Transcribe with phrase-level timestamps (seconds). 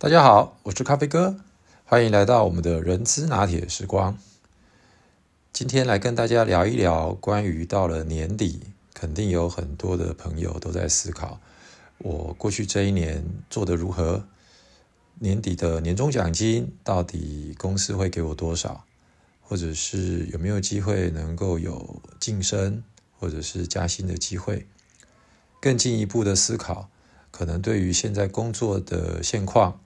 [0.00, 1.40] 大家好，我是咖啡哥，
[1.84, 4.16] 欢迎来到我们的人资拿铁时光。
[5.52, 8.60] 今天来跟大家聊一聊关于到了年底，
[8.94, 11.40] 肯定有很多的朋友都在思考，
[11.98, 14.24] 我过去这一年做的如何？
[15.18, 18.84] 年底的年终奖金到底公司会给我多少？
[19.42, 22.84] 或者是有没有机会能够有晋升
[23.18, 24.64] 或者是加薪的机会？
[25.60, 26.88] 更进一步的思考，
[27.32, 29.80] 可能对于现在工作的现况。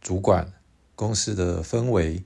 [0.00, 0.52] 主管
[0.94, 2.22] 公司的氛围，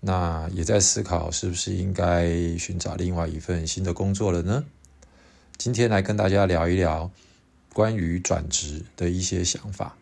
[0.00, 4.64] 那也在思考是不是应该寻找另外一份新的工作了呢？
[5.56, 7.10] 今天来跟大家聊一聊
[7.72, 9.96] 关于转职的一些想法。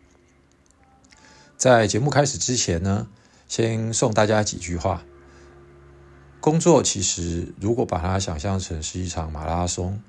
[1.57, 3.07] 在节目开始之前呢，
[3.47, 5.03] 先送大家几句话。
[6.39, 9.99] 工作其实如果把它想象成是一场马拉松，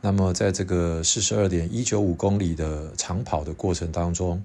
[0.00, 4.42] 那么在这个四十二点一九五公里的长跑的过程当中。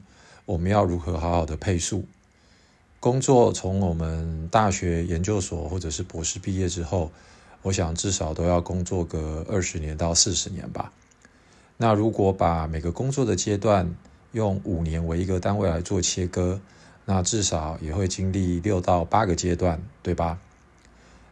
[0.47, 2.05] 我们要如何好好的配速？
[3.01, 7.11] 工作从我们大学、研究所或者是博士毕业之后，
[7.63, 10.93] 我想至少都要工作个二十年到四十年吧。
[11.75, 13.93] 那如果把每个工作的阶段
[14.31, 16.61] 用五年为一个单位来做切割，
[17.03, 20.39] 那至少也会经历六到八个阶段，对吧？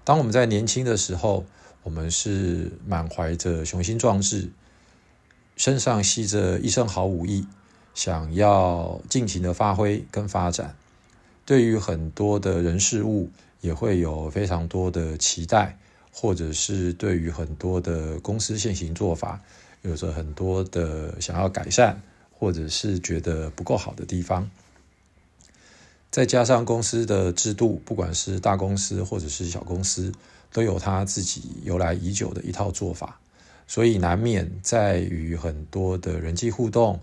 [0.03, 1.45] 当我们在年轻的时候，
[1.83, 4.49] 我们是满怀着雄心壮志，
[5.55, 7.47] 身上吸着一身好武艺。
[7.95, 10.75] 想要尽情的发挥跟发展，
[11.45, 15.77] 对于很多的人事物也会有非常多的期待，
[16.11, 19.39] 或者是对于很多的公司现行做法
[19.81, 22.01] 有着很多的想要改善，
[22.33, 24.51] 或者是觉得不够好的地方。
[26.11, 30.11] 再加上公司的制度，不管是大公司或者是小公司，
[30.51, 33.19] 都有他自己由来已久的一套做法，
[33.67, 36.99] 所以难免在于很多的人际互动。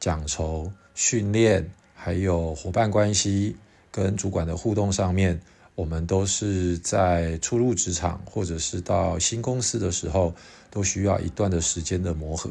[0.00, 3.54] 讲酬、训练，还有伙伴关系
[3.92, 5.38] 跟主管的互动上面，
[5.74, 10.34] 我们都是在初入职场或者是到新公司的时候，
[10.70, 12.50] 都需要一段的时间的磨合。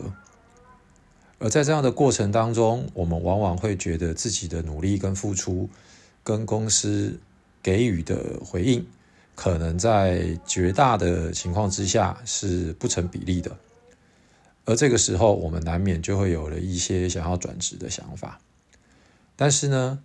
[1.40, 5.68] 而在这样的过程当中，我们往往会觉得自己的努力跟付出，
[6.24, 7.18] 跟公司
[7.64, 8.86] 给予的回应，
[9.36, 13.58] 可能在绝大的情况之下是不成比例的。
[14.70, 18.40] 而这个时候，我们难免就会有了一些想要转职的想法。
[19.36, 20.00] 但是呢，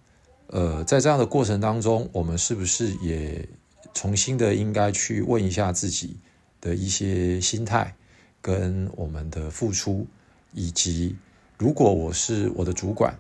[0.47, 3.47] 呃，在这样的过程当中，我们是不是也
[3.93, 6.17] 重新的应该去问一下自己
[6.63, 7.95] 的一些心态，
[8.41, 10.07] 跟我们的付出，
[10.55, 11.15] 以及
[11.59, 13.15] 如果我是我的主管，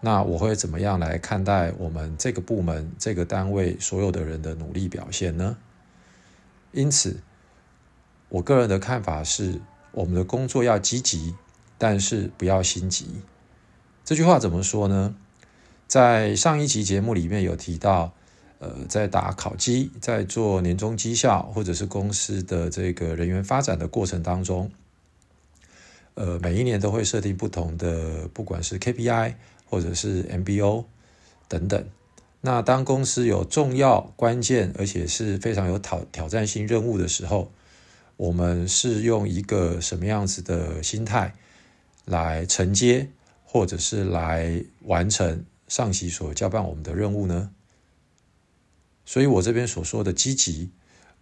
[0.00, 5.54] 那我会怎么样来看待我们这个部门、这个单位所有的人的努力表现呢？
[6.72, 7.20] 因此，
[8.30, 9.60] 我个人的看法是。
[9.92, 11.34] 我们的工作要积极，
[11.78, 13.06] 但是不要心急。
[14.04, 15.14] 这句话怎么说呢？
[15.86, 18.12] 在上一集节目里面有提到，
[18.58, 24.70] 呃，在打考绩、在做年终绩效或者是公司的这个人员发展的过程当中，
[26.14, 29.34] 呃，每一年都会设定不同的，不管是 KPI
[29.66, 30.84] 或者是 MBO
[31.48, 31.86] 等等。
[32.40, 37.52] 那当公司有重要、关键而且是非常有挑挑战性任务的时候，
[38.22, 41.34] 我们是用一个什么样子的心态
[42.04, 43.08] 来承接，
[43.42, 47.50] 或者是来完成上级所交办我们的任务呢？
[49.04, 50.70] 所以我这边所说的积极，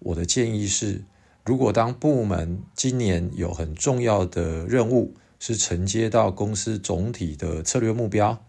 [0.00, 1.02] 我的建议是，
[1.42, 8.44] 如果当部门今年有很重要的任务是承接到公司总体的策略目标，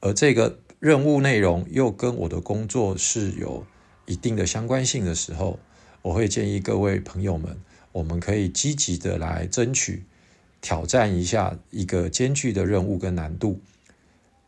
[0.00, 3.64] 而这个任务内容又跟我的工作是有
[4.04, 5.58] 一定的相关性的时候，
[6.02, 7.58] 我会建议各位朋友们。
[7.96, 10.04] 我们可以积极的来争取
[10.60, 13.58] 挑战一下一个艰巨的任务跟难度。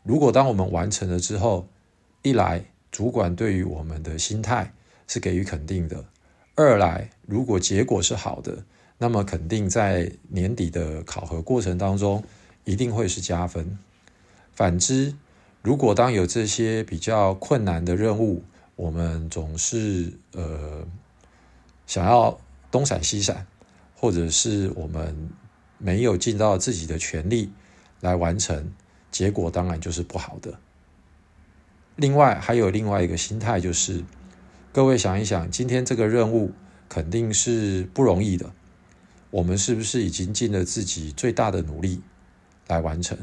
[0.03, 1.67] 如果当我们完成了之后，
[2.21, 4.71] 一来主管对于我们的心态
[5.07, 5.97] 是给予肯定的；
[6.53, 8.63] 二来如果结果是好的，
[8.99, 12.23] 那么肯定在年底的考核过程当中
[12.65, 13.79] 一定会是加分。
[14.53, 15.15] 反之，
[15.63, 18.43] 如果当有这些比较困难的任务，
[18.75, 20.85] 我们总是呃
[21.87, 22.39] 想要。
[22.71, 23.47] 东闪西闪，
[23.95, 25.29] 或者是我们
[25.77, 27.51] 没有尽到自己的全力
[28.01, 28.71] 来完成，
[29.11, 30.59] 结果当然就是不好的。
[31.95, 34.03] 另外还有另外一个心态，就是
[34.71, 36.51] 各位想一想，今天这个任务
[36.87, 38.51] 肯定是不容易的，
[39.31, 42.01] 我们是不是已经尽了自己最大的努力
[42.67, 43.17] 来完成？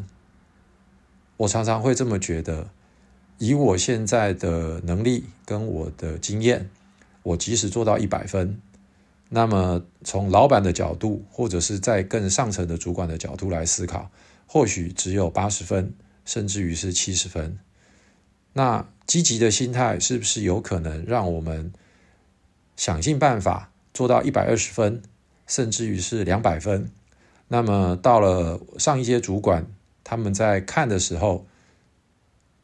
[1.39, 2.69] 我常常会这么觉得，
[3.39, 6.69] 以我现在的能力跟我的经验，
[7.23, 8.61] 我即使做到一百分。
[9.29, 14.11] 那么，从老板的角度，或者是在更上层的主管的角度来思考，
[14.47, 15.95] 或许只有八十分，
[16.25, 17.59] 甚至于是七十分。
[18.53, 21.73] 那积极的心态是不是有可能让我们
[22.77, 25.03] 想尽办法做到一百二十分，
[25.47, 26.91] 甚至于是两百分？
[27.49, 29.67] 那么到了上一阶主管，
[30.05, 31.47] 他们在看的时候，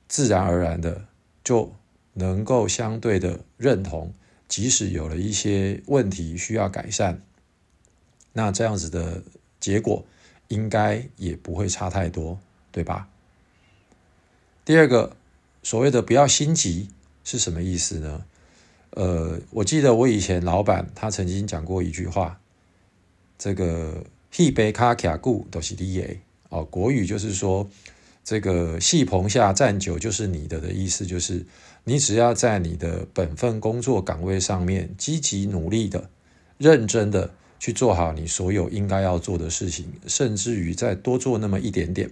[0.09, 1.07] 自然而然的
[1.43, 1.75] 就
[2.15, 4.13] 能够相对的认同，
[4.53, 7.23] 即使有了一些问题需要改善，
[8.35, 9.23] 那这样子的
[9.59, 10.05] 结果
[10.49, 12.39] 应该也不会差太多，
[12.71, 13.09] 对吧？
[14.63, 15.17] 第二个，
[15.63, 16.91] 所谓的不要心急
[17.25, 18.27] 是什么意思呢？
[18.91, 22.39] 呃，我记得我以前老板他曾经讲过一句话，
[23.39, 24.05] 这个。
[24.33, 26.17] 戏杯卡卡固都是你的
[26.49, 27.69] 哦，国语就是说，
[28.25, 31.45] 这个戏棚下站久就是你的的意思，就是
[31.85, 36.09] 你只要在你的本分工作岗位上面积极努力的、
[36.59, 42.11] 认真的去做好你所有应该要做的事情，甚至于再多做那么一点点，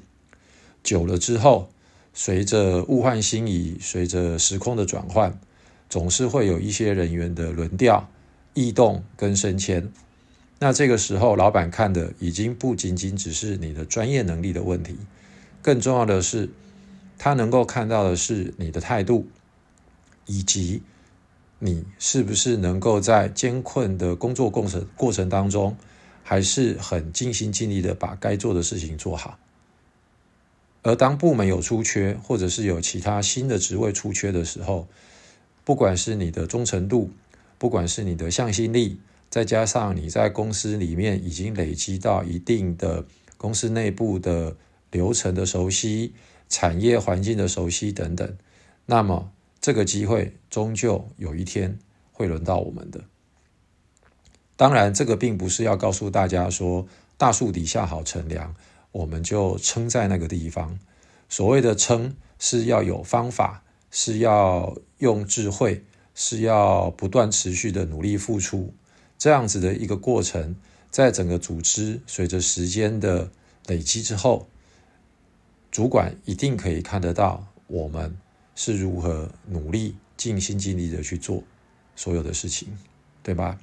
[0.82, 1.70] 久了之后，
[2.12, 5.38] 随着物换星移，随着时空的转换，
[5.88, 8.08] 总是会有一些人员的轮调、
[8.54, 9.92] 异动跟升迁。
[10.58, 14.96] 那这个时候，老板看的已经不仅仅只是你的专业能力的问题，
[15.62, 16.50] 更重要的是，
[17.16, 19.26] 他能够看到的是你的态度，
[20.30, 20.80] 以及
[21.58, 25.76] 你是不是能够在艰困的工作过程过程当中，
[26.22, 29.36] 还是很尽心尽力的把该做的事情做好。
[30.82, 34.86] 而当部门有出缺，或者是有其他新的职位出缺的时候，
[35.64, 37.10] 不管是你的忠诚度，
[37.58, 39.00] 不管是你的向心力。
[39.28, 43.04] 再加上你在公司里面已经累积到一定的
[43.36, 44.56] 公司内部的
[44.90, 46.12] 流程的熟悉、
[46.48, 48.36] 产业环境的熟悉等等，
[48.86, 51.78] 那么这个机会终究有一天
[52.12, 53.04] 会轮到我们的。
[54.56, 56.86] 当然，这个并不是要告诉大家说
[57.16, 58.54] 大树底下好乘凉，
[58.92, 60.78] 我们就撑在那个地方。
[61.28, 65.84] 所谓的撑，是要有方法，是要用智慧，
[66.14, 68.74] 是要不断持续的努力付出。
[69.16, 70.56] 这样子的一个过程，
[70.90, 73.30] 在整个组织随着时间的
[73.66, 74.48] 累积之后，
[75.70, 78.16] 主管一定可以看得到我们
[78.62, 81.42] 是如何努力、尽心尽力的去做
[81.96, 82.68] 所有的事情，
[83.22, 83.58] 对吧？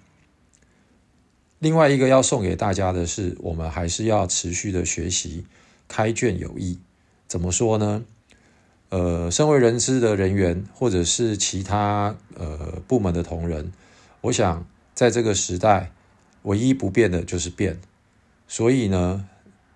[1.60, 5.46] 另外一个要送给大家的是，我们还是要持续的学习，
[5.88, 6.80] 开卷有益。
[7.28, 8.04] 怎么说呢？
[8.90, 13.72] 呃，身为人资的人员，或者是其他呃部门的同仁，
[14.22, 14.66] 我想。
[14.98, 15.92] 在这个时代，
[16.42, 17.80] 唯一不变的就是变。
[18.48, 19.30] 所以呢，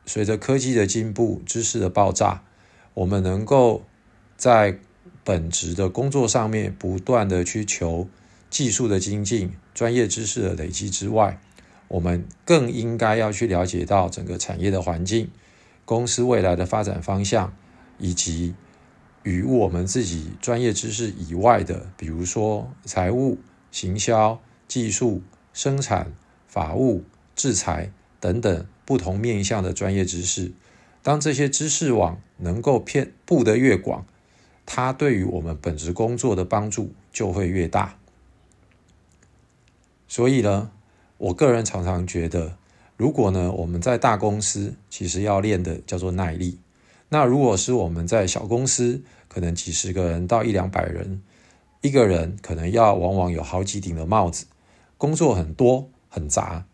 [0.08, 2.42] 随着科技的进步、知识的爆炸，
[2.96, 3.84] 我们能够
[4.36, 4.80] 在
[5.24, 8.08] 本职的工作上面不断的去求
[8.50, 11.40] 技术的精进、专业知识的累积之外，
[11.88, 15.30] 我们更应该要去了解到整个产业的环境、
[15.86, 17.54] 公司未来的发展方向，
[17.98, 18.56] 以及
[19.24, 23.38] 与我们自己专业知识以外的，比如说财务、
[23.72, 24.42] 行销。
[24.68, 25.22] 技术、
[25.52, 26.14] 生产、
[26.48, 27.04] 法务、
[27.36, 27.92] 制裁
[28.22, 30.54] 等等不同面向的专业知识，
[31.04, 34.06] 当这些知识网能够遍布得越广，
[34.66, 37.98] 它对于我们本职工作的帮助就会越大。
[40.08, 40.72] 所以呢，
[41.18, 42.58] 我个人常常觉得，
[42.98, 46.58] 如果呢我们在大公司，其实要练的叫做耐力；
[47.10, 51.22] 那如果是我们在小公司，可能几十个人到一两百人，
[51.82, 54.46] 一个人可能要往往有好几顶的帽子。
[54.98, 56.66] 工作很多很杂，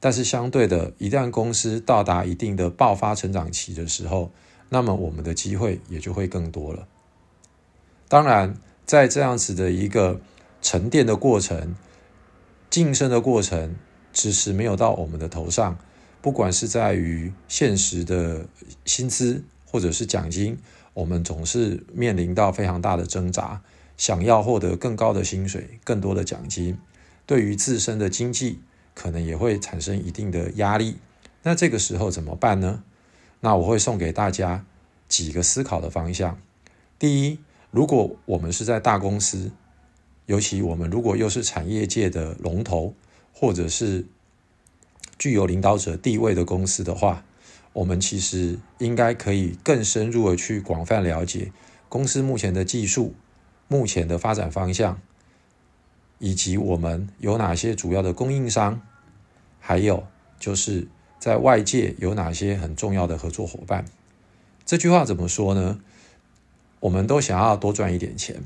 [0.00, 4.32] 但是相对的，一旦公司到达一定的爆发成长期的时候，
[4.70, 6.88] 那么我们的机会也就会更多了。
[8.08, 10.20] 当然，在这样子的一个
[10.62, 11.76] 沉淀的过程、
[12.70, 13.76] 晋升的过程，
[14.14, 15.78] 迟迟没有到我们的头上，
[16.22, 18.46] 不管是在于现实的
[18.86, 20.58] 薪资或者是奖金，
[20.94, 23.60] 我们总是面临到非常大的挣扎，
[23.98, 26.78] 想要获得更高的薪水、更多的奖金。
[27.26, 28.60] 对于自身的经济，
[28.94, 30.96] 可能也会产生一定的压力。
[31.42, 32.82] 那这个时候怎么办呢？
[33.40, 34.64] 那我会送给大家
[35.08, 36.38] 几个思考的方向。
[36.98, 37.38] 第一，
[37.70, 39.50] 如果我们是在大公司，
[40.26, 42.94] 尤其我们如果又是产业界的龙头，
[43.32, 44.06] 或者是
[45.18, 47.24] 具有领导者地位的公司的话，
[47.72, 51.52] 我们其实应该可以更深入的去广泛了解
[51.88, 53.14] 公司目前的技术、
[53.68, 55.00] 目前的发展方向。
[56.20, 58.82] 以及我们有哪些主要的供应商，
[59.60, 60.04] 还有
[60.40, 60.88] 就是
[61.20, 63.84] 在外界有哪些很重要的合作伙伴。
[64.66, 65.78] 这句话怎么说呢？
[66.80, 68.42] 我们都想要多赚一点钱。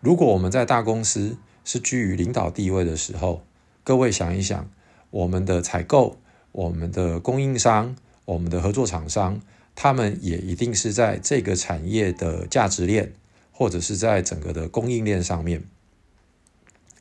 [0.00, 3.42] 如果我们在大公司是居于领导地位的时候，
[3.84, 4.68] 各位想一想，
[5.10, 6.16] 我们的采购、
[6.50, 9.40] 我们的供应商、我们的合作厂商，
[9.74, 13.12] 他们也一定是在这个产业的价值链，
[13.52, 15.62] 或者是在整个的供应链上面。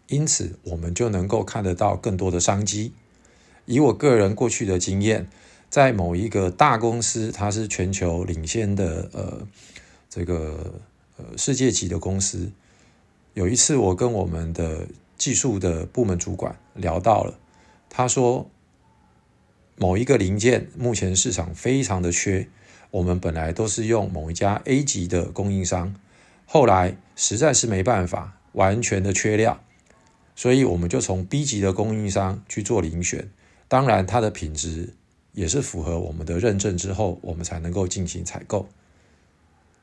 [0.08, 2.94] 因此，我们就能够看得到更多的商机。
[3.66, 5.30] 以我个人过去的经验，
[5.72, 9.48] 在某一个大公司，它是全球领先的，呃，
[10.10, 10.82] 这个
[11.16, 12.52] 呃世界级的公司。
[13.36, 14.86] 有一次，我跟我们的
[15.18, 17.40] 技术的部门主管聊到了，
[17.90, 18.50] 他说，
[19.78, 22.50] 某一个零件目前市场非常的缺，
[22.90, 25.96] 我们本来都是用某一家 A 级的供应商，
[26.46, 29.64] 后来实在是没办法，完全的缺料。
[30.36, 33.30] 所以我们就从 B 级的供应商去做遴选，
[33.70, 34.96] 当然它的品质
[35.34, 38.68] 也是符合我们的认证之后，我们才能够进行采购。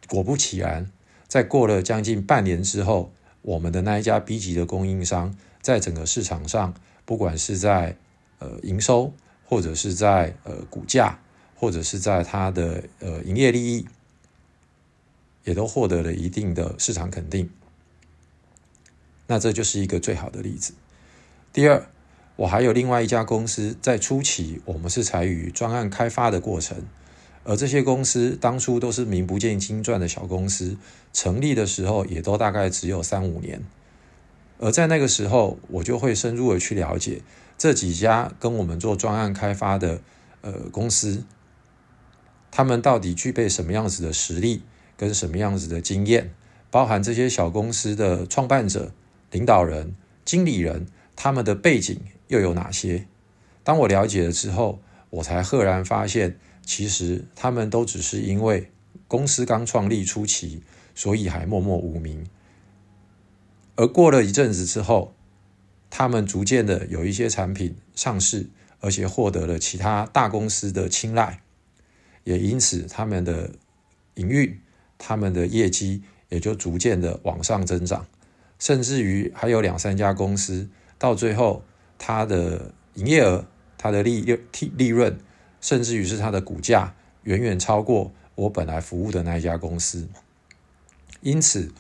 [0.09, 0.91] 果不其然，
[1.27, 3.13] 在过了将近半年之后，
[3.43, 6.75] 我们的那一家 B 级的供应商在整个市场上，
[7.05, 7.97] 不管是在
[8.39, 9.13] 呃营收，
[9.45, 11.19] 或者是在呃股价，
[11.55, 13.87] 或者是在它的呃营业利益，
[15.45, 17.51] 也都获得了一定的市场肯定。
[19.27, 20.73] 那这就是一个最好的例子。
[21.53, 21.87] 第二，
[22.39, 26.77] 我还有另外一家公司，在初期我们是采与专案开发的过程，
[27.43, 30.77] 而这些公司当初都是名不见经传的小公司，
[31.13, 33.61] 成立的时候也都大概只有三五年。
[34.61, 37.23] 而在那个时候，我就会深入的去了解
[37.59, 40.01] 这几家跟我们做专案开发的
[40.43, 41.25] 呃公司，
[42.53, 44.63] 他们到底具备什么样子的实力，
[44.97, 46.33] 跟什么样子的经验，
[46.71, 48.93] 包含这些小公司的创办者。
[49.31, 53.07] 领导人、经理人，他们的背景又有哪些？
[53.65, 54.81] 当我了解了之后，
[55.11, 58.71] 我才赫然发现，其实他们都只是因为
[59.07, 60.63] 公司刚创立初期，
[60.95, 62.27] 所以还默默无名。
[63.77, 65.15] 而过了一阵子之后，
[65.91, 68.49] 他们逐渐的有一些产品上市，
[68.81, 71.43] 而且获得了其他大公司的青睐，
[72.25, 73.53] 也因此他们的
[74.15, 74.61] 营运、
[74.99, 78.07] 他们的业绩也就逐渐的往上增长。
[78.59, 80.69] 甚至于还有两三家公司，
[80.99, 81.63] 到最后
[81.99, 83.45] 它的营业额、
[83.77, 84.39] 它的利利
[84.77, 85.19] 利润，
[85.61, 90.09] 甚至于是它的股价，远远超过我本来服务的那一家公司。
[91.21, 91.73] 因此，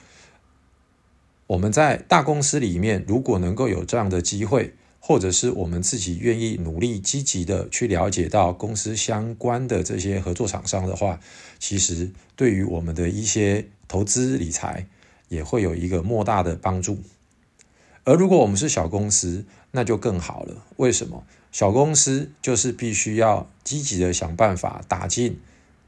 [1.46, 11.20] 我们在大公司里面，如果能够有这样的机会，或者是我们自己愿意努力积极的去了解到公司相关的这些合作厂商的话，
[11.58, 14.86] 其实对于我们的一些投资理财。
[15.28, 17.02] 也会有一个莫大的帮助，
[18.04, 20.64] 而如果我们是小公司，那就更好了。
[20.76, 21.24] 为什么？
[21.50, 25.40] 小公司就是必须要积极的想办法打进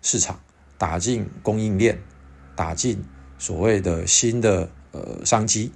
[0.02, 0.40] 市场，
[0.78, 1.98] 打进供应链，
[2.56, 3.04] 打进
[3.38, 5.72] 所谓的新的呃商机。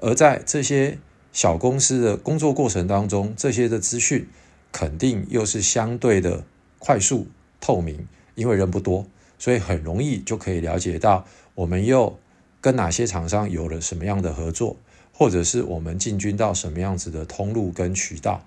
[0.00, 0.98] 而在这些
[1.32, 4.28] 小公司的工作过程当中，这些的资讯
[4.70, 6.44] 肯定又是相对的
[6.78, 7.28] 快速
[7.60, 9.06] 透明，因为人不多，
[9.38, 12.18] 所以很容易就可以了解到我们又。
[12.60, 14.76] 跟哪些厂商有了什么样的合作，
[15.18, 18.46] 或者是我们进军到什么样子的通路跟渠道，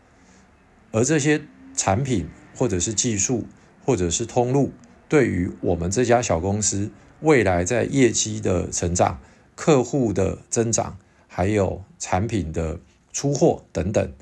[0.94, 1.42] 而这些
[1.76, 3.46] 产品或者是技术
[3.84, 4.72] 或者是通路，
[5.10, 9.20] 对于我们这家小公司未来在业绩的成长、
[9.54, 10.98] 客户的增长，
[11.28, 12.80] 还有产品的
[13.12, 14.14] 出货等等，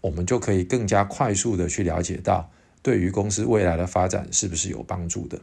[0.00, 2.50] 我们就可以更加快速的去了解到，
[2.82, 5.38] 对于公司未来的发展是不是有帮助的。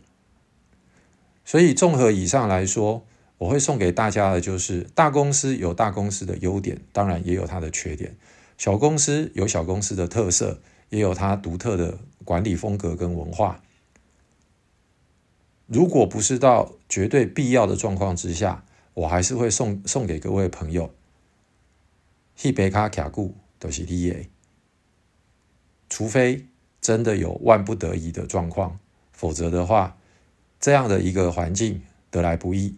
[1.46, 3.06] 所以综合以上来说。
[3.44, 8.12] 我会送给大家的就是，大公司有大公司的优点，当然也有它的缺点；
[8.58, 13.62] 小公司有小公司的特色，也有它独特的管理风格跟文化。
[15.68, 20.94] 如果不是到绝对必要的状况之下，我还是会送送给各位朋友。
[22.44, 24.30] 一杯卡卡固都是 D A，
[25.90, 26.46] 除非
[26.80, 28.80] 真的有万不得已的状况，
[29.12, 29.98] 否则的话，
[30.62, 32.78] 这样的一个环境得来不易。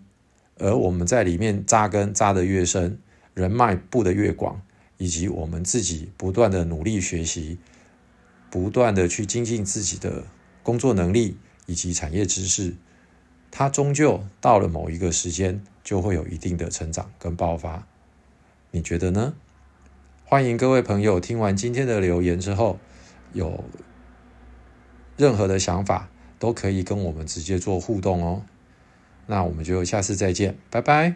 [0.57, 2.97] 而我们在里面扎根扎得越深，
[3.33, 4.61] 人脉布得越广，
[4.97, 7.57] 以及我们自己不断的努力学习，
[8.49, 10.23] 不断的去精进自己的
[10.63, 12.75] 工作能力以及产业知识，
[13.51, 17.85] 它终究到了某一个时间就会有一定的成长跟爆发。
[18.71, 19.33] 你觉得呢？
[20.23, 22.79] 欢迎各位朋友听完今天的留言之后，
[23.33, 23.63] 有
[25.17, 26.09] 任何的想法
[26.39, 28.43] 都可以跟我们直接做互动哦。
[29.27, 31.15] 那我们就下次再见，拜拜。